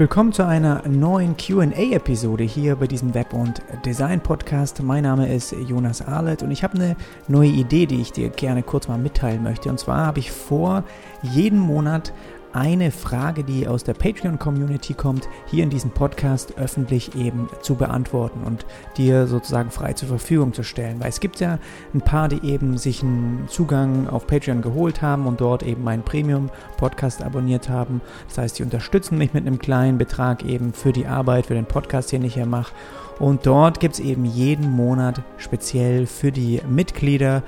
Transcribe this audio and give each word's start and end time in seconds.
Willkommen 0.00 0.32
zu 0.32 0.46
einer 0.46 0.88
neuen 0.88 1.36
QA-Episode 1.36 2.42
hier 2.42 2.76
bei 2.76 2.86
diesem 2.86 3.12
Web- 3.12 3.34
und 3.34 3.60
Design-Podcast. 3.84 4.82
Mein 4.82 5.02
Name 5.02 5.30
ist 5.30 5.52
Jonas 5.52 6.00
Arlet 6.00 6.42
und 6.42 6.50
ich 6.50 6.64
habe 6.64 6.76
eine 6.76 6.96
neue 7.28 7.50
Idee, 7.50 7.84
die 7.84 8.00
ich 8.00 8.10
dir 8.10 8.30
gerne 8.30 8.62
kurz 8.62 8.88
mal 8.88 8.96
mitteilen 8.96 9.42
möchte. 9.42 9.68
Und 9.68 9.78
zwar 9.78 10.06
habe 10.06 10.18
ich 10.18 10.32
vor, 10.32 10.84
jeden 11.20 11.58
Monat 11.58 12.14
eine 12.52 12.90
Frage, 12.90 13.44
die 13.44 13.66
aus 13.68 13.84
der 13.84 13.94
Patreon-Community 13.94 14.94
kommt, 14.94 15.28
hier 15.46 15.62
in 15.62 15.70
diesem 15.70 15.90
Podcast 15.90 16.58
öffentlich 16.58 17.14
eben 17.14 17.48
zu 17.62 17.74
beantworten 17.74 18.42
und 18.44 18.66
dir 18.96 19.26
sozusagen 19.26 19.70
frei 19.70 19.92
zur 19.92 20.08
Verfügung 20.08 20.52
zu 20.52 20.62
stellen. 20.62 21.00
Weil 21.00 21.08
es 21.08 21.20
gibt 21.20 21.40
ja 21.40 21.58
ein 21.94 22.00
paar, 22.00 22.28
die 22.28 22.44
eben 22.46 22.78
sich 22.78 23.02
einen 23.02 23.46
Zugang 23.48 24.08
auf 24.08 24.26
Patreon 24.26 24.62
geholt 24.62 25.02
haben 25.02 25.26
und 25.26 25.40
dort 25.40 25.62
eben 25.62 25.84
meinen 25.84 26.02
Premium-Podcast 26.02 27.22
abonniert 27.22 27.68
haben. 27.68 28.00
Das 28.28 28.38
heißt, 28.38 28.58
die 28.58 28.62
unterstützen 28.62 29.18
mich 29.18 29.32
mit 29.32 29.46
einem 29.46 29.58
kleinen 29.58 29.98
Betrag 29.98 30.44
eben 30.44 30.72
für 30.72 30.92
die 30.92 31.06
Arbeit, 31.06 31.46
für 31.46 31.54
den 31.54 31.66
Podcast, 31.66 32.12
den 32.12 32.24
ich 32.24 32.34
hier 32.34 32.46
mache. 32.46 32.72
Und 33.18 33.44
dort 33.44 33.80
gibt 33.80 33.94
es 33.94 34.00
eben 34.00 34.24
jeden 34.24 34.70
Monat 34.70 35.22
speziell 35.36 36.06
für 36.06 36.32
die 36.32 36.62
Mitglieder 36.66 37.42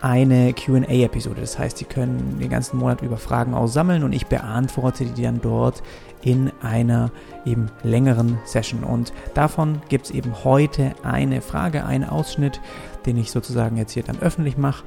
eine 0.00 0.52
QA-Episode. 0.52 1.40
Das 1.40 1.58
heißt, 1.58 1.78
Sie 1.78 1.84
können 1.84 2.38
den 2.40 2.50
ganzen 2.50 2.78
Monat 2.78 3.02
über 3.02 3.16
Fragen 3.16 3.54
aussammeln 3.54 4.02
und 4.02 4.12
ich 4.12 4.26
beantworte 4.26 5.04
die 5.04 5.22
dann 5.22 5.40
dort 5.40 5.82
in 6.22 6.50
einer 6.60 7.10
eben 7.44 7.70
längeren 7.82 8.38
Session. 8.44 8.82
Und 8.84 9.12
davon 9.34 9.80
gibt 9.88 10.06
es 10.06 10.10
eben 10.10 10.44
heute 10.44 10.92
eine 11.02 11.40
Frage, 11.40 11.84
einen 11.84 12.04
Ausschnitt, 12.04 12.60
den 13.06 13.16
ich 13.16 13.30
sozusagen 13.30 13.76
jetzt 13.76 13.92
hier 13.92 14.02
dann 14.02 14.20
öffentlich 14.20 14.56
mache. 14.56 14.84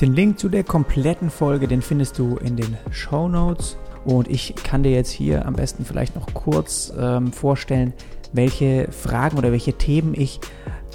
Den 0.00 0.12
Link 0.12 0.38
zu 0.38 0.48
der 0.48 0.64
kompletten 0.64 1.30
Folge, 1.30 1.68
den 1.68 1.80
findest 1.80 2.18
du 2.18 2.36
in 2.36 2.56
den 2.56 2.76
Show 2.90 3.28
Notes. 3.28 3.76
Und 4.04 4.28
ich 4.28 4.54
kann 4.56 4.82
dir 4.82 4.92
jetzt 4.92 5.10
hier 5.10 5.46
am 5.46 5.54
besten 5.54 5.84
vielleicht 5.84 6.14
noch 6.14 6.34
kurz 6.34 6.92
ähm, 6.98 7.32
vorstellen, 7.32 7.94
welche 8.32 8.88
Fragen 8.90 9.38
oder 9.38 9.52
welche 9.52 9.72
Themen 9.72 10.12
ich 10.14 10.40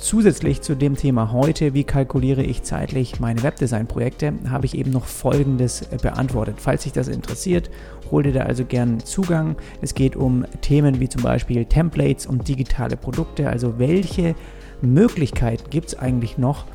Zusätzlich 0.02 0.62
zu 0.62 0.76
dem 0.76 0.96
Thema 0.96 1.34
heute, 1.34 1.74
wie 1.74 1.84
kalkuliere 1.84 2.42
ich 2.42 2.64
zeitlich 2.64 3.20
meine 3.20 3.44
Webdesign-Projekte, 3.44 4.34
habe 4.50 4.66
ich 4.66 4.78
eben 4.78 4.92
noch 4.92 5.06
Folgendes 5.06 5.82
beantwortet. 6.02 6.56
Falls 6.58 6.84
dich 6.84 6.94
das 6.94 7.10
interessiert, 7.10 7.70
hol 8.10 8.24
dir 8.24 8.32
da 8.32 8.44
also 8.44 8.64
gern 8.64 9.02
Zugang. 9.02 9.58
Es 9.82 9.94
geht 9.94 10.16
um 10.16 10.46
Themen 10.62 11.02
wie 11.02 11.10
zum 11.10 11.22
Beispiel 11.22 11.66
Templates 11.66 12.26
und 12.26 12.48
digitale 12.48 12.96
Produkte. 12.96 13.50
Also 13.50 13.78
welche 13.78 14.36
Möglichkeiten 14.82 15.70
gibt 15.70 15.90
es 15.90 16.00
eigentlich 16.00 16.38
noch, 16.38 16.66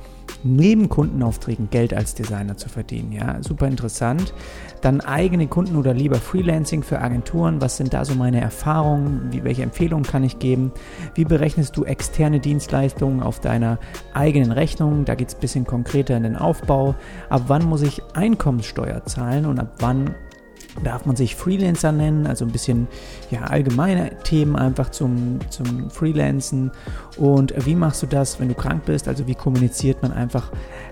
neben 0.45 0.89
Kundenaufträgen 0.89 1.71
Geld 1.71 1.95
als 1.95 2.15
Designer 2.15 2.57
zu 2.57 2.69
verdienen. 2.69 3.13
Ja, 3.13 3.43
super 3.43 3.67
interessant. 3.67 4.35
Dann 4.83 5.01
eigene 5.01 5.47
Kunden 5.47 5.77
oder 5.77 5.95
lieber 5.95 6.17
Freelancing 6.17 6.83
für 6.83 7.01
Agenturen. 7.01 7.61
Was 7.61 7.77
sind 7.77 7.95
da 7.95 8.05
so 8.05 8.15
meine 8.15 8.41
Erfahrungen? 8.41 9.33
Wie, 9.33 9.43
welche 9.43 9.63
Empfehlungen 9.63 10.05
kann 10.05 10.23
ich 10.23 10.39
geben? 10.39 10.73
Wie 11.15 11.25
berechnest 11.25 11.77
du 11.77 11.85
externe 11.85 12.41
Dienstleistungen 12.41 13.23
auf 13.23 13.41
deiner 13.41 13.79
eigenen 14.13 14.53
Rechnung? 14.53 15.05
Da 15.05 15.15
geht 15.15 15.29
es 15.29 15.35
ein 15.35 15.41
bisschen 15.41 15.67
konkreter 15.67 16.17
in 16.17 16.23
den 16.23 16.37
Aufbau. 16.37 16.95
Ab 17.31 17.45
wann 17.49 17.65
muss 17.65 17.83
ich 17.83 18.03
Einkommenssteuer 18.15 19.05
zahlen 19.07 19.47
und 19.47 19.59
ab 19.59 19.73
wann 19.79 20.15
darf 20.83 21.07
man 21.07 21.17
sich 21.17 21.37
Freelancer 21.37 21.93
nennen, 21.93 22.27
also 22.27 22.45
ein 22.45 22.51
bisschen 22.51 22.89
ja, 23.31 23.43
allgemeine 23.43 24.19
Themen 24.25 24.57
einfach 24.57 24.91
zum, 24.91 25.39
zum 25.51 25.91
Freelancen. 25.91 26.73
Und 27.17 27.55
wie 27.65 27.75
machst 27.75 28.03
du 28.03 28.07
das, 28.07 28.41
wenn 28.41 28.49
du 28.49 28.55
krank 28.55 28.85
bist? 28.85 29.07
Also 29.09 29.27
wie 29.27 29.35
kommuniziert 29.35 30.03
man 30.03 30.13
einfach 30.13 30.51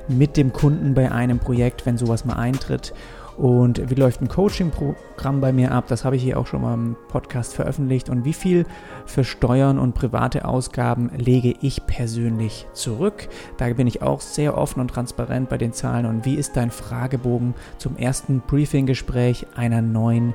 mit 0.09 0.37
dem 0.37 0.53
Kunden 0.53 0.95
bei 0.95 1.11
einem 1.11 1.39
Projekt, 1.39 1.85
wenn 1.87 1.99
sowas 1.99 2.25
mal 2.25 2.37
eintritt? 2.37 2.95
Und 3.37 3.91
wie 3.91 3.95
läuft 3.95 4.21
ein 4.21 4.29
Coaching-Programm 4.29 5.41
bei 5.41 5.53
mir 5.53 5.73
ab? 5.73 5.87
Das 5.89 6.05
habe 6.05 6.17
ich 6.17 6.23
hier 6.23 6.39
auch 6.39 6.47
schon 6.47 6.63
mal 6.63 6.75
im 6.75 6.97
Podcast 7.09 7.55
veröffentlicht. 7.55 8.11
Und 8.11 8.25
wie 8.25 8.33
viel 8.33 8.67
für 9.07 9.25
Steuern 9.25 9.79
und 9.79 9.95
private 9.95 10.45
Ausgaben 10.45 11.11
lege 11.17 11.55
ich 11.61 11.87
persönlich 11.87 12.67
zurück? 12.73 13.29
Da 13.57 13.73
bin 13.73 13.87
ich 13.87 14.03
auch 14.03 14.21
sehr 14.21 14.57
offen 14.57 14.81
und 14.81 14.89
transparent 14.89 15.49
bei 15.49 15.59
den 15.59 15.73
Zahlen. 15.73 16.07
Und 16.07 16.25
wie 16.25 16.35
ist 16.35 16.57
dein 16.57 16.71
Fragebogen 16.71 17.55
zum 17.79 17.97
ersten 17.97 18.41
Briefing-Gespräch 18.41 19.47
einer 19.57 19.83
neuen 19.83 20.35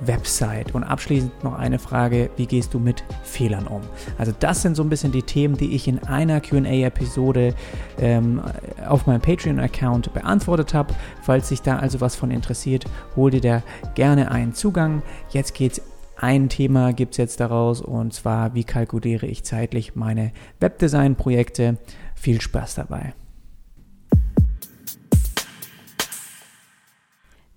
Website. 0.00 0.74
Und 0.74 0.84
abschließend 0.84 1.44
noch 1.44 1.54
eine 1.54 1.78
Frage, 1.78 2.30
wie 2.36 2.46
gehst 2.46 2.74
du 2.74 2.78
mit 2.78 3.04
Fehlern 3.22 3.66
um? 3.66 3.82
Also 4.18 4.32
das 4.38 4.62
sind 4.62 4.76
so 4.76 4.82
ein 4.82 4.88
bisschen 4.88 5.12
die 5.12 5.22
Themen, 5.22 5.56
die 5.56 5.74
ich 5.74 5.88
in 5.88 5.98
einer 6.00 6.40
QA-Episode 6.40 7.54
ähm, 7.98 8.42
auf 8.88 9.06
meinem 9.06 9.20
Patreon-Account 9.20 10.12
beantwortet 10.12 10.74
habe. 10.74 10.94
Falls 11.22 11.48
sich 11.48 11.62
da 11.62 11.78
also 11.78 12.00
was 12.00 12.16
von 12.16 12.30
interessiert, 12.30 12.84
hol 13.16 13.30
dir 13.30 13.40
da 13.40 13.62
gerne 13.94 14.30
einen 14.30 14.54
Zugang. 14.54 15.02
Jetzt 15.30 15.54
geht's 15.54 15.80
ein 16.22 16.48
Thema 16.48 16.92
gibt 16.92 17.14
es 17.14 17.18
jetzt 17.18 17.40
daraus 17.40 17.80
und 17.80 18.14
zwar, 18.14 18.54
wie 18.54 18.62
kalkuliere 18.62 19.26
ich 19.26 19.42
zeitlich 19.42 19.96
meine 19.96 20.30
Webdesign-Projekte. 20.60 21.78
Viel 22.14 22.40
Spaß 22.40 22.76
dabei. 22.76 23.14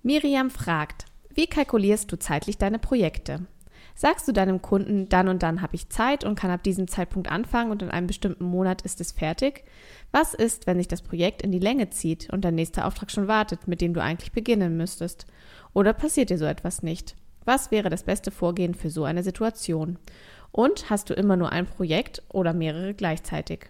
Miriam 0.02 0.50
fragt, 0.50 1.05
wie 1.36 1.46
kalkulierst 1.46 2.10
du 2.10 2.18
zeitlich 2.18 2.58
deine 2.58 2.78
Projekte? 2.78 3.46
Sagst 3.94 4.26
du 4.26 4.32
deinem 4.32 4.60
Kunden, 4.60 5.08
dann 5.08 5.28
und 5.28 5.42
dann 5.42 5.62
habe 5.62 5.74
ich 5.74 5.88
Zeit 5.88 6.24
und 6.24 6.38
kann 6.38 6.50
ab 6.50 6.62
diesem 6.62 6.88
Zeitpunkt 6.88 7.30
anfangen 7.30 7.70
und 7.70 7.82
in 7.82 7.90
einem 7.90 8.06
bestimmten 8.06 8.44
Monat 8.44 8.82
ist 8.82 9.00
es 9.00 9.12
fertig? 9.12 9.64
Was 10.12 10.34
ist, 10.34 10.66
wenn 10.66 10.78
sich 10.78 10.88
das 10.88 11.02
Projekt 11.02 11.42
in 11.42 11.52
die 11.52 11.58
Länge 11.58 11.90
zieht 11.90 12.30
und 12.30 12.42
der 12.42 12.52
nächste 12.52 12.84
Auftrag 12.84 13.10
schon 13.10 13.28
wartet, 13.28 13.68
mit 13.68 13.80
dem 13.80 13.94
du 13.94 14.02
eigentlich 14.02 14.32
beginnen 14.32 14.76
müsstest? 14.76 15.26
Oder 15.72 15.92
passiert 15.92 16.30
dir 16.30 16.38
so 16.38 16.44
etwas 16.44 16.82
nicht? 16.82 17.16
Was 17.44 17.70
wäre 17.70 17.88
das 17.88 18.02
beste 18.02 18.30
Vorgehen 18.30 18.74
für 18.74 18.90
so 18.90 19.04
eine 19.04 19.22
Situation? 19.22 19.98
Und 20.52 20.90
hast 20.90 21.10
du 21.10 21.14
immer 21.14 21.36
nur 21.36 21.52
ein 21.52 21.66
Projekt 21.66 22.22
oder 22.30 22.52
mehrere 22.52 22.92
gleichzeitig? 22.92 23.68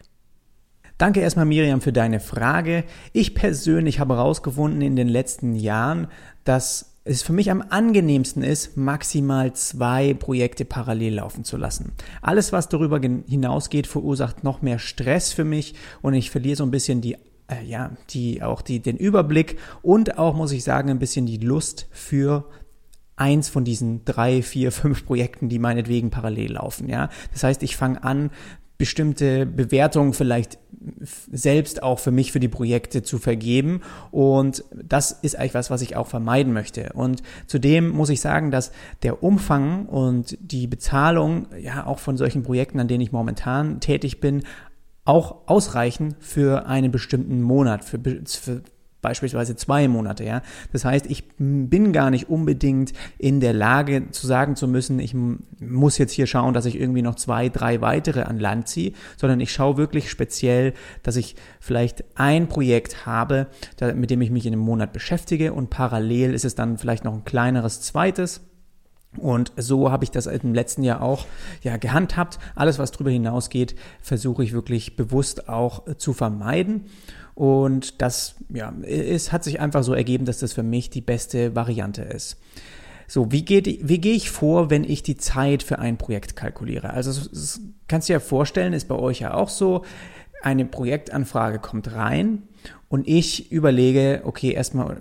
Danke 0.99 1.21
erstmal 1.21 1.45
Miriam 1.45 1.81
für 1.81 1.93
deine 1.93 2.21
Frage. 2.21 2.85
Ich 3.13 3.35
persönlich 3.35 4.01
habe 4.01 4.15
herausgefunden 4.15 4.81
in 4.81 4.97
den 4.97 5.09
letzten 5.09 5.55
Jahren, 5.55 6.09
dass 6.45 6.96
es 7.07 7.23
für 7.23 7.33
mich 7.33 7.51
am 7.51 7.63
angenehmsten 7.69 8.43
ist, 8.43 8.77
maximal 8.77 9.53
zwei 9.53 10.13
Projekte 10.15 10.65
parallel 10.65 11.15
laufen 11.15 11.45
zu 11.45 11.57
lassen. 11.57 11.93
Alles, 12.21 12.53
was 12.53 12.69
darüber 12.69 13.01
hinausgeht, 13.01 13.87
verursacht 13.87 14.43
noch 14.43 14.61
mehr 14.61 14.81
Stress 14.81 15.33
für 15.33 15.45
mich 15.45 15.75
und 16.03 16.15
ich 16.15 16.31
verliere 16.31 16.57
so 16.57 16.65
ein 16.65 16.73
bisschen 16.73 17.01
die 17.01 17.17
äh, 17.49 17.65
ja, 17.65 17.93
die 18.11 18.43
auch 18.43 18.61
die 18.61 18.81
den 18.81 18.97
Überblick 18.97 19.59
und 19.83 20.19
auch 20.19 20.35
muss 20.35 20.51
ich 20.51 20.65
sagen 20.65 20.91
ein 20.91 20.99
bisschen 20.99 21.27
die 21.27 21.39
Lust 21.39 21.87
für 21.93 22.45
eins 23.15 23.49
von 23.49 23.65
diesen 23.65 24.05
drei, 24.05 24.43
vier, 24.43 24.73
fünf 24.73 25.07
Projekten, 25.07 25.49
die 25.49 25.61
meinetwegen 25.61 26.11
parallel 26.11 26.55
laufen. 26.55 26.89
Ja, 26.89 27.09
das 27.33 27.45
heißt, 27.45 27.63
ich 27.63 27.77
fange 27.77 28.03
an, 28.03 28.31
bestimmte 28.79 29.47
Bewertungen 29.47 30.13
vielleicht 30.13 30.59
selbst 31.33 31.83
auch 31.83 31.99
für 31.99 32.11
mich 32.11 32.33
für 32.33 32.41
die 32.41 32.49
Projekte 32.49 33.03
zu 33.03 33.19
vergeben. 33.19 33.81
Und 34.11 34.65
das 34.73 35.11
ist 35.11 35.39
eigentlich 35.39 35.55
was, 35.55 35.71
was 35.71 35.83
ich 35.83 35.97
auch 35.97 36.07
vermeiden 36.07 36.53
möchte. 36.53 36.93
Und 36.95 37.23
zudem 37.47 37.89
muss 37.89 38.11
ich 38.11 38.21
sagen, 38.21 38.51
dass 38.51 38.73
der 39.03 39.23
Umfang 39.23 39.87
und 39.87 40.37
die 40.41 40.67
Bezahlung 40.67 41.47
ja 41.59 41.87
auch 41.87 41.99
von 41.99 42.17
solchen 42.17 42.43
Projekten, 42.43 42.81
an 42.81 42.89
denen 42.89 43.01
ich 43.01 43.13
momentan 43.13 43.81
tätig 43.81 44.21
bin, 44.21 44.43
auch 45.05 45.47
ausreichen 45.47 46.17
für 46.19 46.67
einen 46.67 46.91
bestimmten 46.91 47.41
Monat, 47.43 47.85
für, 47.85 47.99
für 48.27 48.63
beispielsweise 49.07 49.55
zwei 49.55 49.87
Monate, 49.87 50.25
ja. 50.25 50.43
Das 50.73 50.85
heißt, 50.85 51.07
ich 51.07 51.29
bin 51.39 51.93
gar 51.93 52.11
nicht 52.11 52.29
unbedingt 52.29 52.93
in 53.19 53.39
der 53.39 53.53
Lage 53.53 54.11
zu 54.11 54.27
sagen 54.27 54.57
zu 54.57 54.67
müssen, 54.67 54.99
ich 54.99 55.15
muss 55.61 55.97
jetzt 55.97 56.11
hier 56.11 56.27
schauen, 56.27 56.55
dass 56.55 56.67
ich 56.67 56.81
irgendwie 56.81 57.03
noch 57.03 57.15
zwei, 57.15 57.49
drei 57.49 57.81
weitere 57.81 58.23
an 58.23 58.41
Land 58.41 58.67
ziehe, 58.67 58.95
sondern 59.17 59.39
ich 59.39 59.53
schaue 59.53 59.77
wirklich 59.77 60.11
speziell, 60.11 60.73
dass 61.05 61.15
ich 61.15 61.37
vielleicht 61.61 62.03
ein 62.17 62.49
Projekt 62.49 63.07
habe, 63.07 63.47
mit 63.95 64.11
dem 64.11 64.23
ich 64.23 64.33
mich 64.33 64.45
in 64.45 64.55
einem 64.55 64.63
Monat 64.63 64.93
beschäftige 64.93 65.53
und 65.53 65.71
parallel 65.71 66.35
ist 66.35 66.45
es 66.45 66.57
dann 66.57 66.79
vielleicht 66.79 67.05
noch 67.05 67.15
ein 67.15 67.25
kleineres 67.25 67.81
zweites. 67.83 68.41
Und 69.19 69.53
so 69.57 69.91
habe 69.91 70.05
ich 70.05 70.11
das 70.11 70.27
im 70.27 70.55
letzten 70.55 70.83
Jahr 70.83 71.01
auch 71.03 71.27
ja, 71.63 71.77
gehandhabt. 71.77 72.39
Alles, 72.55 72.79
was 72.79 72.91
darüber 72.91 73.11
hinausgeht, 73.11 73.75
versuche 74.01 74.45
ich 74.45 74.53
wirklich 74.53 74.97
bewusst 74.97 75.49
auch 75.49 75.97
zu 75.97 76.13
vermeiden. 76.13 76.87
Und 77.37 78.01
das, 78.01 78.37
ja, 78.49 78.73
es 78.83 79.31
hat 79.31 79.45
sich 79.45 79.61
einfach 79.61 79.85
so 79.85 79.93
ergeben, 79.93 80.25
dass 80.25 80.39
das 80.39 80.55
für 80.55 80.63
mich 80.63 80.89
die 80.89 81.03
beste 81.03 81.55
Variante 81.55 82.01
ist. 82.01 82.39
So, 83.07 83.31
wie, 83.31 83.45
geht, 83.45 83.87
wie 83.87 83.99
gehe 83.99 84.15
ich 84.15 84.31
vor, 84.31 84.71
wenn 84.71 84.85
ich 84.85 85.03
die 85.03 85.19
Zeit 85.19 85.63
für 85.63 85.79
ein 85.79 85.99
Projekt 85.99 86.35
kalkuliere? 86.35 86.91
Also, 86.91 87.11
das 87.11 87.61
kannst 87.89 88.09
du 88.09 88.13
dir 88.13 88.17
ja 88.17 88.21
vorstellen, 88.21 88.73
ist 88.73 88.89
bei 88.89 88.95
euch 88.95 89.21
ja 89.21 89.35
auch 89.35 89.51
so, 89.51 89.85
eine 90.43 90.65
Projektanfrage 90.65 91.59
kommt 91.59 91.93
rein 91.93 92.43
Und 92.89 93.09
ich 93.09 93.51
überlege, 93.51 94.23
okay, 94.25 94.53
erstmal 94.53 95.01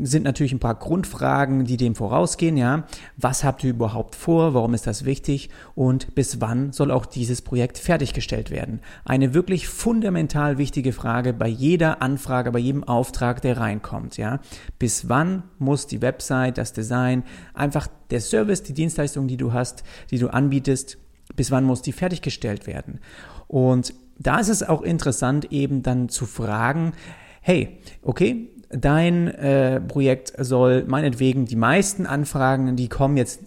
sind 0.00 0.22
natürlich 0.22 0.52
ein 0.52 0.60
paar 0.60 0.76
Grundfragen, 0.76 1.64
die 1.64 1.76
dem 1.76 1.96
vorausgehen, 1.96 2.56
ja. 2.56 2.84
Was 3.16 3.42
habt 3.42 3.64
ihr 3.64 3.70
überhaupt 3.70 4.14
vor? 4.14 4.54
Warum 4.54 4.74
ist 4.74 4.86
das 4.86 5.04
wichtig? 5.04 5.50
Und 5.74 6.14
bis 6.14 6.40
wann 6.40 6.72
soll 6.72 6.92
auch 6.92 7.06
dieses 7.06 7.42
Projekt 7.42 7.78
fertiggestellt 7.78 8.50
werden? 8.50 8.80
Eine 9.04 9.34
wirklich 9.34 9.66
fundamental 9.66 10.56
wichtige 10.56 10.92
Frage 10.92 11.32
bei 11.32 11.48
jeder 11.48 12.00
Anfrage, 12.00 12.52
bei 12.52 12.60
jedem 12.60 12.84
Auftrag, 12.84 13.42
der 13.42 13.56
reinkommt, 13.56 14.16
ja. 14.16 14.38
Bis 14.78 15.08
wann 15.08 15.42
muss 15.58 15.88
die 15.88 16.02
Website, 16.02 16.58
das 16.58 16.72
Design, 16.72 17.24
einfach 17.54 17.88
der 18.10 18.20
Service, 18.20 18.62
die 18.62 18.74
Dienstleistung, 18.74 19.26
die 19.26 19.36
du 19.36 19.52
hast, 19.52 19.82
die 20.12 20.18
du 20.18 20.28
anbietest, 20.28 20.96
bis 21.34 21.50
wann 21.50 21.64
muss 21.64 21.82
die 21.82 21.92
fertiggestellt 21.92 22.68
werden? 22.68 23.00
Und 23.48 23.94
da 24.20 24.38
ist 24.38 24.48
es 24.48 24.62
auch 24.62 24.82
interessant, 24.82 25.50
eben 25.50 25.82
dann 25.82 26.08
zu 26.08 26.26
fragen, 26.26 26.92
hey, 27.40 27.78
okay, 28.02 28.50
dein 28.68 29.28
äh, 29.28 29.80
Projekt 29.80 30.32
soll 30.38 30.84
meinetwegen 30.86 31.46
die 31.46 31.56
meisten 31.56 32.06
Anfragen, 32.06 32.76
die 32.76 32.88
kommen 32.88 33.16
jetzt 33.16 33.40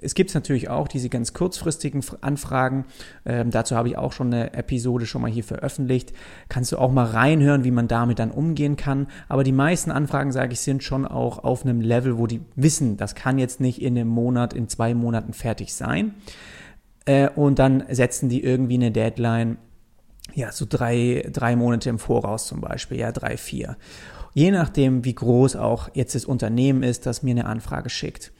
es 0.00 0.14
gibt 0.14 0.32
natürlich 0.34 0.68
auch 0.68 0.88
diese 0.88 1.08
ganz 1.08 1.32
kurzfristigen 1.32 2.04
Anfragen. 2.20 2.84
Ähm, 3.26 3.50
dazu 3.50 3.76
habe 3.76 3.88
ich 3.88 3.98
auch 3.98 4.12
schon 4.12 4.32
eine 4.32 4.54
Episode 4.54 5.06
schon 5.06 5.22
mal 5.22 5.30
hier 5.30 5.44
veröffentlicht. 5.44 6.12
Kannst 6.48 6.72
du 6.72 6.78
auch 6.78 6.92
mal 6.92 7.06
reinhören, 7.06 7.64
wie 7.64 7.70
man 7.70 7.88
damit 7.88 8.18
dann 8.18 8.30
umgehen 8.30 8.76
kann. 8.76 9.08
Aber 9.28 9.44
die 9.44 9.52
meisten 9.52 9.90
Anfragen, 9.90 10.30
sage 10.32 10.52
ich, 10.52 10.60
sind 10.60 10.84
schon 10.84 11.04
auch 11.04 11.42
auf 11.42 11.64
einem 11.64 11.80
Level, 11.80 12.18
wo 12.18 12.26
die 12.26 12.40
wissen, 12.54 12.96
das 12.96 13.14
kann 13.14 13.38
jetzt 13.38 13.60
nicht 13.60 13.82
in 13.82 13.98
einem 13.98 14.08
Monat, 14.08 14.52
in 14.52 14.68
zwei 14.68 14.94
Monaten 14.94 15.32
fertig 15.32 15.74
sein. 15.74 16.14
Äh, 17.04 17.30
und 17.30 17.58
dann 17.58 17.82
setzen 17.90 18.28
die 18.28 18.44
irgendwie 18.44 18.74
eine 18.74 18.92
Deadline 18.92 19.58
ja, 20.38 20.52
so 20.52 20.66
drei, 20.68 21.28
drei 21.32 21.56
Monate 21.56 21.90
im 21.90 21.98
Voraus 21.98 22.46
zum 22.46 22.60
Beispiel, 22.60 22.98
ja, 22.98 23.10
drei, 23.10 23.36
vier. 23.36 23.76
Je 24.34 24.52
nachdem, 24.52 25.04
wie 25.04 25.14
groß 25.14 25.56
auch 25.56 25.88
jetzt 25.94 26.14
das 26.14 26.24
Unternehmen 26.24 26.84
ist, 26.84 27.06
das 27.06 27.24
mir 27.24 27.32
eine 27.32 27.46
Anfrage 27.46 27.90
schickt. 27.90 28.30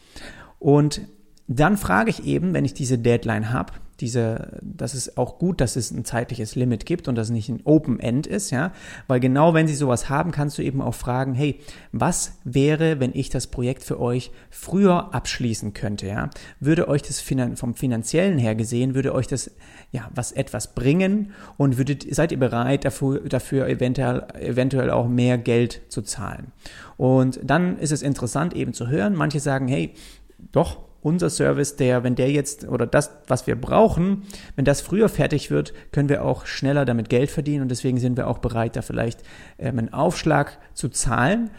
Und 0.61 1.01
dann 1.49 1.77
frage 1.77 2.11
ich 2.11 2.25
eben, 2.25 2.55
wenn 2.55 2.65
ich 2.65 2.73
diese 2.73 2.99
Deadline 2.99 3.53
habe, 3.53 3.73
diese, 4.01 4.59
das 4.63 4.95
ist 4.95 5.19
auch 5.19 5.39
gut, 5.39 5.61
dass 5.61 5.77
es 5.77 5.91
ein 5.91 6.05
zeitliches 6.05 6.55
Limit 6.55 6.87
gibt 6.87 7.09
und 7.09 7.17
dass 7.17 7.29
es 7.29 7.33
nicht 7.33 7.49
ein 7.49 7.61
Open 7.65 7.99
End 7.99 8.27
ist, 8.27 8.51
ja, 8.51 8.73
weil 9.09 9.21
genau 9.21 9.55
wenn 9.55 9.67
sie 9.67 9.75
sowas 9.75 10.09
haben, 10.09 10.31
kannst 10.31 10.57
du 10.59 10.63
eben 10.63 10.81
auch 10.81 10.95
fragen, 10.95 11.35
hey, 11.35 11.61
was 11.91 12.39
wäre, 12.45 13.01
wenn 13.01 13.11
ich 13.15 13.29
das 13.29 13.49
Projekt 13.49 13.83
für 13.83 14.01
euch 14.01 14.31
früher 14.51 15.15
abschließen 15.15 15.75
könnte, 15.75 16.07
ja? 16.07 16.31
Würde 16.61 16.89
euch 16.89 17.03
das 17.03 17.25
vom 17.55 17.75
finanziellen 17.75 18.39
her 18.39 18.55
gesehen, 18.55 18.95
würde 18.95 19.15
euch 19.15 19.27
das 19.27 19.51
ja 19.91 20.09
was 20.15 20.33
etwas 20.33 20.75
bringen 20.75 21.33
und 21.57 21.79
würdet 21.79 22.07
seid 22.15 22.33
ihr 22.33 22.39
bereit 22.39 22.85
dafür, 22.85 23.21
dafür 23.21 23.69
eventuell 23.69 24.27
eventuell 24.41 24.91
auch 24.91 25.09
mehr 25.09 25.39
Geld 25.39 25.83
zu 25.89 26.03
zahlen? 26.03 26.53
Und 26.97 27.41
dann 27.43 27.79
ist 27.79 27.93
es 27.93 28.03
interessant 28.03 28.55
eben 28.55 28.73
zu 28.73 28.89
hören, 28.89 29.15
manche 29.15 29.41
sagen, 29.41 29.69
hey, 29.69 29.95
doch, 30.53 30.88
unser 31.01 31.31
Service, 31.31 31.77
der, 31.77 32.03
wenn 32.03 32.17
der 32.17 32.31
jetzt 32.31 32.67
oder 32.67 32.87
das, 32.87 33.11
was 33.27 33.47
wir 33.47 33.57
brauchen, 33.57 34.25
wenn 34.57 34.65
das 34.65 34.81
früher 34.81 35.09
fertig 35.09 35.51
wird, 35.51 35.73
können 35.93 36.09
wir 36.09 36.25
auch 36.25 36.47
schneller 36.47 36.85
damit 36.85 37.09
Geld 37.09 37.31
verdienen 37.31 37.63
und 37.63 37.71
deswegen 37.71 37.99
sind 37.99 38.17
wir 38.17 38.27
auch 38.27 38.39
bereit, 38.39 38.77
da 38.77 38.83
vielleicht 38.83 39.23
ähm, 39.59 39.79
einen 39.79 39.93
Aufschlag 39.93 40.59
zu 40.75 40.89
zahlen. 40.89 41.51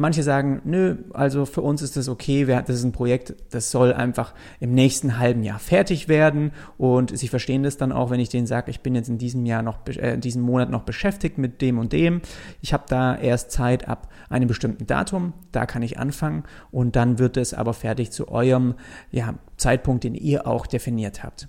Manche 0.00 0.22
sagen, 0.22 0.62
nö, 0.64 0.94
also 1.12 1.44
für 1.44 1.60
uns 1.60 1.82
ist 1.82 1.96
das 1.96 2.08
okay, 2.08 2.44
das 2.44 2.68
ist 2.68 2.84
ein 2.84 2.92
Projekt, 2.92 3.34
das 3.50 3.72
soll 3.72 3.92
einfach 3.92 4.32
im 4.60 4.72
nächsten 4.72 5.18
halben 5.18 5.42
Jahr 5.42 5.58
fertig 5.58 6.06
werden 6.06 6.52
und 6.76 7.18
sie 7.18 7.26
verstehen 7.26 7.64
das 7.64 7.78
dann 7.78 7.90
auch, 7.90 8.10
wenn 8.10 8.20
ich 8.20 8.28
denen 8.28 8.46
sage, 8.46 8.70
ich 8.70 8.78
bin 8.78 8.94
jetzt 8.94 9.08
in 9.08 9.18
diesem 9.18 9.44
Jahr 9.44 9.62
noch, 9.62 9.80
äh, 9.88 10.14
in 10.14 10.20
diesem 10.20 10.42
Monat 10.42 10.70
noch 10.70 10.82
beschäftigt 10.82 11.36
mit 11.36 11.60
dem 11.60 11.80
und 11.80 11.92
dem. 11.92 12.22
Ich 12.62 12.72
habe 12.72 12.84
da 12.88 13.16
erst 13.16 13.50
Zeit 13.50 13.88
ab 13.88 14.08
einem 14.30 14.46
bestimmten 14.46 14.86
Datum, 14.86 15.32
da 15.50 15.66
kann 15.66 15.82
ich 15.82 15.98
anfangen 15.98 16.44
und 16.70 16.94
dann 16.94 17.18
wird 17.18 17.36
es 17.36 17.52
aber 17.52 17.74
fertig 17.74 18.12
zu 18.12 18.28
eurem 18.28 18.74
ja, 19.10 19.34
Zeitpunkt, 19.56 20.04
den 20.04 20.14
ihr 20.14 20.46
auch 20.46 20.68
definiert 20.68 21.24
habt. 21.24 21.48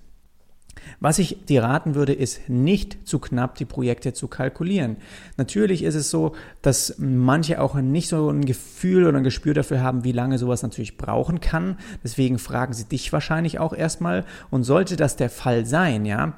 Was 1.00 1.20
ich 1.20 1.46
dir 1.46 1.64
raten 1.64 1.96
würde, 1.96 2.14
ist 2.14 2.50
nicht 2.50 3.08
zu 3.08 3.20
knapp 3.20 3.56
die 3.56 3.66
Projekte 3.66 4.14
zu 4.14 4.28
kalkulieren. 4.28 4.98
Natürlich 5.38 5.84
ist 5.84 5.96
es 5.96 6.10
so, 6.10 6.34
dass 6.62 6.96
manche 6.98 7.62
auch 7.62 7.76
nicht 7.76 8.10
so 8.10 8.30
ein 8.30 8.46
Gefühl 8.46 9.06
oder 9.06 9.18
ein 9.18 9.24
Gespür 9.24 9.54
dafür 9.54 9.82
haben, 9.82 10.04
wie 10.04 10.12
lange 10.12 10.38
sowas 10.38 10.64
natürlich 10.64 10.98
brauchen 10.98 11.42
kann. 11.42 11.78
Deswegen 12.04 12.40
fragen 12.40 12.74
sie 12.74 12.86
dich 12.86 13.12
wahrscheinlich 13.14 13.60
auch 13.60 13.74
erstmal. 13.74 14.26
Und 14.50 14.64
sollte 14.64 14.96
das 14.96 15.16
der 15.16 15.30
Fall 15.30 15.66
sein, 15.66 16.06
ja, 16.06 16.34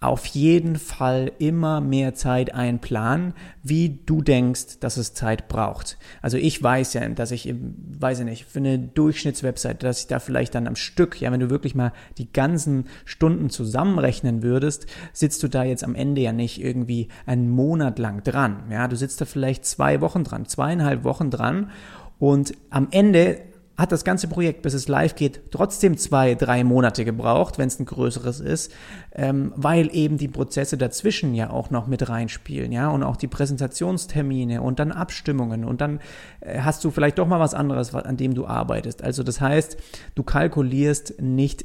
auf 0.00 0.24
jeden 0.24 0.76
Fall 0.76 1.30
immer 1.38 1.82
mehr 1.82 2.14
Zeit 2.14 2.54
einplanen, 2.54 3.34
wie 3.62 4.00
du 4.06 4.22
denkst, 4.22 4.78
dass 4.80 4.96
es 4.96 5.12
Zeit 5.12 5.46
braucht. 5.46 5.98
Also 6.22 6.38
ich 6.38 6.62
weiß 6.62 6.94
ja, 6.94 7.06
dass 7.10 7.30
ich, 7.32 7.54
weiß 7.98 8.20
ich 8.20 8.24
nicht, 8.24 8.46
für 8.46 8.60
eine 8.60 8.78
Durchschnittswebseite, 8.78 9.86
dass 9.86 10.00
ich 10.00 10.06
da 10.06 10.18
vielleicht 10.18 10.54
dann 10.54 10.66
am 10.66 10.76
Stück, 10.76 11.20
ja, 11.20 11.30
wenn 11.30 11.40
du 11.40 11.50
wirklich 11.50 11.74
mal 11.74 11.92
die 12.16 12.32
ganzen 12.32 12.86
Stunden 13.04 13.50
zusammenrechnen 13.50 14.42
würdest, 14.42 14.86
sitzt 15.12 15.42
du 15.42 15.48
da 15.48 15.64
jetzt 15.64 15.84
am 15.84 15.94
Ende 15.94 16.22
ja 16.22 16.32
nicht 16.32 16.62
irgendwie 16.62 17.08
einen 17.26 17.50
Monat 17.50 17.98
lang 17.98 18.24
dran. 18.24 18.64
Ja, 18.70 18.88
du 18.88 18.96
sitzt 18.96 19.20
da 19.20 19.26
vielleicht 19.26 19.66
zwei 19.66 20.00
Wochen 20.00 20.24
dran, 20.24 20.46
zweieinhalb 20.46 21.04
Wochen 21.04 21.30
dran 21.30 21.70
und 22.18 22.54
am 22.70 22.88
Ende 22.90 23.38
hat 23.80 23.92
das 23.92 24.04
ganze 24.04 24.28
Projekt, 24.28 24.62
bis 24.62 24.74
es 24.74 24.88
live 24.88 25.14
geht, 25.14 25.40
trotzdem 25.50 25.96
zwei, 25.96 26.34
drei 26.34 26.64
Monate 26.64 27.04
gebraucht, 27.04 27.58
wenn 27.58 27.68
es 27.68 27.78
ein 27.80 27.86
größeres 27.86 28.40
ist, 28.40 28.72
ähm, 29.12 29.52
weil 29.56 29.94
eben 29.94 30.18
die 30.18 30.28
Prozesse 30.28 30.76
dazwischen 30.76 31.34
ja 31.34 31.50
auch 31.50 31.70
noch 31.70 31.86
mit 31.86 32.08
reinspielen, 32.08 32.72
ja, 32.72 32.88
und 32.90 33.02
auch 33.02 33.16
die 33.16 33.28
Präsentationstermine 33.28 34.62
und 34.62 34.78
dann 34.78 34.92
Abstimmungen 34.92 35.64
und 35.64 35.80
dann 35.80 36.00
äh, 36.40 36.60
hast 36.60 36.84
du 36.84 36.90
vielleicht 36.90 37.18
doch 37.18 37.26
mal 37.26 37.40
was 37.40 37.54
anderes, 37.54 37.94
an 37.94 38.16
dem 38.16 38.34
du 38.34 38.46
arbeitest. 38.46 39.02
Also 39.02 39.22
das 39.22 39.40
heißt, 39.40 39.76
du 40.14 40.22
kalkulierst 40.22 41.20
nicht 41.20 41.64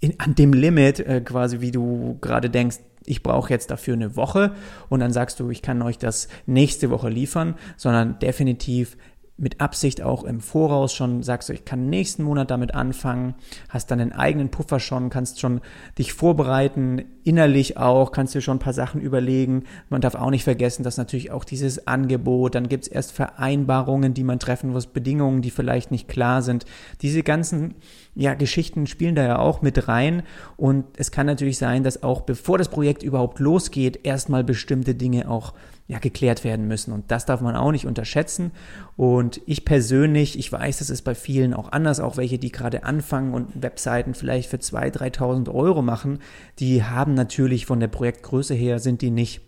in, 0.00 0.18
an 0.18 0.34
dem 0.34 0.52
Limit 0.52 1.00
äh, 1.00 1.20
quasi, 1.20 1.60
wie 1.60 1.70
du 1.70 2.18
gerade 2.20 2.50
denkst, 2.50 2.78
ich 3.06 3.22
brauche 3.22 3.50
jetzt 3.50 3.70
dafür 3.70 3.94
eine 3.94 4.16
Woche 4.16 4.54
und 4.88 5.00
dann 5.00 5.12
sagst 5.12 5.40
du, 5.40 5.50
ich 5.50 5.62
kann 5.62 5.82
euch 5.82 5.98
das 5.98 6.28
nächste 6.46 6.90
Woche 6.90 7.08
liefern, 7.08 7.56
sondern 7.76 8.18
definitiv 8.18 8.96
mit 9.42 9.60
Absicht 9.60 10.02
auch 10.02 10.22
im 10.22 10.40
Voraus 10.40 10.94
schon 10.94 11.24
sagst 11.24 11.48
du, 11.48 11.52
ich 11.52 11.64
kann 11.64 11.90
nächsten 11.90 12.22
Monat 12.22 12.52
damit 12.52 12.74
anfangen, 12.74 13.34
hast 13.68 13.90
dann 13.90 13.98
den 13.98 14.12
eigenen 14.12 14.50
Puffer 14.50 14.78
schon, 14.78 15.10
kannst 15.10 15.40
schon 15.40 15.60
dich 15.98 16.12
vorbereiten, 16.12 17.02
innerlich 17.24 17.76
auch, 17.76 18.12
kannst 18.12 18.36
dir 18.36 18.40
schon 18.40 18.58
ein 18.58 18.60
paar 18.60 18.72
Sachen 18.72 19.00
überlegen. 19.00 19.64
Man 19.90 20.00
darf 20.00 20.14
auch 20.14 20.30
nicht 20.30 20.44
vergessen, 20.44 20.84
dass 20.84 20.96
natürlich 20.96 21.32
auch 21.32 21.42
dieses 21.42 21.88
Angebot, 21.88 22.54
dann 22.54 22.68
gibt 22.68 22.84
es 22.84 22.88
erst 22.88 23.10
Vereinbarungen, 23.10 24.14
die 24.14 24.22
man 24.22 24.38
treffen 24.38 24.70
muss, 24.70 24.86
Bedingungen, 24.86 25.42
die 25.42 25.50
vielleicht 25.50 25.90
nicht 25.90 26.06
klar 26.06 26.42
sind. 26.42 26.64
Diese 27.00 27.24
ganzen 27.24 27.74
ja, 28.14 28.34
Geschichten 28.34 28.86
spielen 28.86 29.16
da 29.16 29.24
ja 29.24 29.38
auch 29.40 29.60
mit 29.60 29.88
rein 29.88 30.22
und 30.56 30.84
es 30.96 31.10
kann 31.10 31.26
natürlich 31.26 31.58
sein, 31.58 31.82
dass 31.82 32.04
auch 32.04 32.20
bevor 32.20 32.58
das 32.58 32.68
Projekt 32.68 33.02
überhaupt 33.02 33.40
losgeht, 33.40 34.06
erstmal 34.06 34.44
bestimmte 34.44 34.94
Dinge 34.94 35.28
auch 35.28 35.52
ja, 35.92 35.98
geklärt 35.98 36.42
werden 36.42 36.66
müssen. 36.66 36.90
Und 36.92 37.10
das 37.10 37.26
darf 37.26 37.42
man 37.42 37.54
auch 37.54 37.70
nicht 37.70 37.86
unterschätzen. 37.86 38.52
Und 38.96 39.42
ich 39.44 39.66
persönlich, 39.66 40.38
ich 40.38 40.50
weiß, 40.50 40.78
das 40.78 40.88
ist 40.88 41.02
bei 41.02 41.14
vielen 41.14 41.52
auch 41.52 41.70
anders, 41.70 42.00
auch 42.00 42.16
welche, 42.16 42.38
die 42.38 42.50
gerade 42.50 42.84
anfangen 42.84 43.34
und 43.34 43.62
Webseiten 43.62 44.14
vielleicht 44.14 44.48
für 44.48 44.56
2.000, 44.56 45.18
3.000 45.18 45.54
Euro 45.54 45.82
machen, 45.82 46.20
die 46.58 46.82
haben 46.82 47.12
natürlich 47.12 47.66
von 47.66 47.78
der 47.78 47.88
Projektgröße 47.88 48.54
her, 48.54 48.78
sind 48.78 49.02
die 49.02 49.10
nicht 49.10 49.42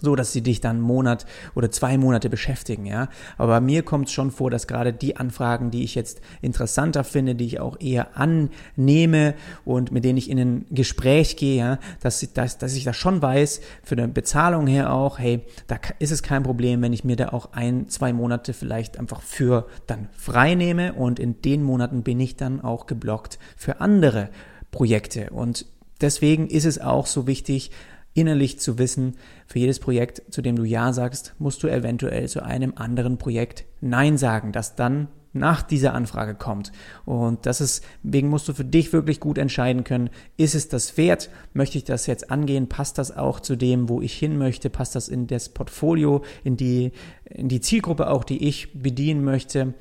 so 0.00 0.16
dass 0.16 0.32
sie 0.32 0.42
dich 0.42 0.60
dann 0.60 0.76
einen 0.76 0.80
Monat 0.80 1.26
oder 1.54 1.70
zwei 1.70 1.98
Monate 1.98 2.30
beschäftigen, 2.30 2.86
ja. 2.86 3.08
Aber 3.36 3.60
mir 3.60 3.82
kommt 3.82 4.08
es 4.08 4.12
schon 4.12 4.30
vor, 4.30 4.50
dass 4.50 4.66
gerade 4.66 4.92
die 4.92 5.16
Anfragen, 5.16 5.70
die 5.70 5.84
ich 5.84 5.94
jetzt 5.94 6.20
interessanter 6.40 7.04
finde, 7.04 7.34
die 7.34 7.46
ich 7.46 7.60
auch 7.60 7.80
eher 7.80 8.16
annehme 8.16 9.34
und 9.64 9.92
mit 9.92 10.04
denen 10.04 10.18
ich 10.18 10.30
in 10.30 10.38
ein 10.38 10.66
Gespräch 10.70 11.36
gehe, 11.36 11.58
ja, 11.58 11.78
dass, 12.00 12.22
ich, 12.22 12.32
dass, 12.32 12.58
dass 12.58 12.74
ich 12.74 12.84
das 12.84 12.96
schon 12.96 13.22
weiß, 13.22 13.60
für 13.82 13.96
eine 13.96 14.08
Bezahlung 14.08 14.66
her 14.66 14.92
auch, 14.92 15.18
hey, 15.18 15.42
da 15.66 15.76
ist 15.98 16.12
es 16.12 16.22
kein 16.22 16.42
Problem, 16.42 16.82
wenn 16.82 16.92
ich 16.92 17.04
mir 17.04 17.16
da 17.16 17.30
auch 17.30 17.52
ein, 17.52 17.88
zwei 17.88 18.12
Monate 18.12 18.52
vielleicht 18.52 18.98
einfach 18.98 19.22
für 19.22 19.66
dann 19.86 20.08
frei 20.12 20.54
nehme 20.54 20.94
und 20.94 21.18
in 21.18 21.40
den 21.42 21.62
Monaten 21.62 22.02
bin 22.02 22.20
ich 22.20 22.36
dann 22.36 22.60
auch 22.60 22.86
geblockt 22.86 23.38
für 23.56 23.80
andere 23.80 24.30
Projekte 24.70 25.30
und 25.30 25.66
deswegen 26.00 26.48
ist 26.48 26.64
es 26.64 26.80
auch 26.80 27.06
so 27.06 27.26
wichtig, 27.26 27.70
innerlich 28.18 28.58
zu 28.58 28.78
wissen, 28.78 29.14
für 29.46 29.60
jedes 29.60 29.78
Projekt, 29.78 30.22
zu 30.30 30.42
dem 30.42 30.56
du 30.56 30.64
Ja 30.64 30.92
sagst, 30.92 31.34
musst 31.38 31.62
du 31.62 31.68
eventuell 31.68 32.28
zu 32.28 32.42
einem 32.42 32.72
anderen 32.74 33.16
Projekt 33.16 33.64
Nein 33.80 34.18
sagen, 34.18 34.50
das 34.50 34.74
dann 34.74 35.06
nach 35.32 35.62
dieser 35.62 35.94
Anfrage 35.94 36.34
kommt. 36.34 36.72
Und 37.04 37.46
das 37.46 37.60
ist, 37.60 37.84
wegen 38.02 38.28
musst 38.28 38.48
du 38.48 38.54
für 38.54 38.64
dich 38.64 38.92
wirklich 38.92 39.20
gut 39.20 39.38
entscheiden 39.38 39.84
können, 39.84 40.10
ist 40.36 40.56
es 40.56 40.68
das 40.68 40.96
wert? 40.96 41.30
Möchte 41.52 41.78
ich 41.78 41.84
das 41.84 42.06
jetzt 42.06 42.30
angehen? 42.30 42.68
Passt 42.68 42.98
das 42.98 43.16
auch 43.16 43.38
zu 43.38 43.54
dem, 43.54 43.88
wo 43.88 44.00
ich 44.00 44.14
hin 44.14 44.36
möchte? 44.36 44.68
Passt 44.68 44.96
das 44.96 45.08
in 45.08 45.28
das 45.28 45.50
Portfolio, 45.50 46.24
in 46.42 46.56
die, 46.56 46.90
in 47.24 47.48
die 47.48 47.60
Zielgruppe 47.60 48.10
auch, 48.10 48.24
die 48.24 48.48
ich 48.48 48.72
bedienen 48.72 49.22
möchte 49.22 49.74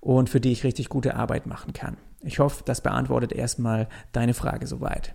und 0.00 0.30
für 0.30 0.40
die 0.40 0.52
ich 0.52 0.64
richtig 0.64 0.88
gute 0.88 1.16
Arbeit 1.16 1.46
machen 1.46 1.74
kann? 1.74 1.98
Ich 2.24 2.38
hoffe, 2.38 2.62
das 2.64 2.80
beantwortet 2.80 3.32
erstmal 3.32 3.88
deine 4.12 4.32
Frage 4.32 4.66
soweit. 4.66 5.12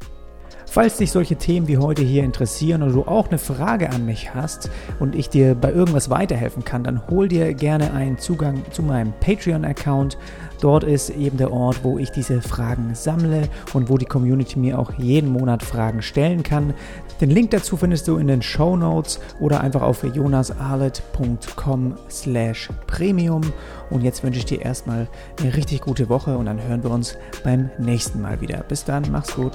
Falls 0.69 0.97
dich 0.97 1.11
solche 1.11 1.37
Themen 1.37 1.67
wie 1.67 1.77
heute 1.77 2.03
hier 2.03 2.23
interessieren 2.23 2.83
oder 2.83 2.91
du 2.91 3.01
auch 3.03 3.29
eine 3.29 3.39
Frage 3.39 3.89
an 3.89 4.05
mich 4.05 4.35
hast 4.35 4.69
und 4.99 5.15
ich 5.15 5.29
dir 5.29 5.55
bei 5.55 5.71
irgendwas 5.71 6.09
weiterhelfen 6.09 6.65
kann, 6.65 6.83
dann 6.83 7.07
hol 7.07 7.29
dir 7.29 7.53
gerne 7.53 7.93
einen 7.93 8.19
Zugang 8.19 8.61
zu 8.71 8.83
meinem 8.83 9.13
Patreon-Account. 9.21 10.17
Dort 10.59 10.83
ist 10.83 11.09
eben 11.09 11.37
der 11.37 11.53
Ort, 11.53 11.83
wo 11.83 11.97
ich 11.97 12.11
diese 12.11 12.41
Fragen 12.41 12.93
sammle 12.93 13.47
und 13.73 13.89
wo 13.89 13.97
die 13.97 14.05
Community 14.05 14.59
mir 14.59 14.77
auch 14.77 14.93
jeden 14.97 15.31
Monat 15.31 15.63
Fragen 15.63 16.01
stellen 16.01 16.43
kann. 16.43 16.73
Den 17.21 17.31
Link 17.31 17.51
dazu 17.51 17.77
findest 17.77 18.07
du 18.07 18.17
in 18.17 18.27
den 18.27 18.41
Show 18.41 18.75
Notes 18.75 19.19
oder 19.39 19.61
einfach 19.61 19.81
auf 19.81 20.03
jonasarlet.com 20.03 21.95
slash 22.09 22.69
premium. 22.87 23.41
Und 23.89 24.03
jetzt 24.03 24.23
wünsche 24.23 24.39
ich 24.39 24.45
dir 24.45 24.61
erstmal 24.61 25.07
eine 25.39 25.55
richtig 25.55 25.81
gute 25.81 26.09
Woche 26.09 26.37
und 26.37 26.45
dann 26.45 26.61
hören 26.61 26.83
wir 26.83 26.91
uns 26.91 27.17
beim 27.43 27.69
nächsten 27.79 28.21
Mal 28.21 28.41
wieder. 28.41 28.63
Bis 28.67 28.83
dann, 28.83 29.05
mach's 29.11 29.33
gut. 29.33 29.53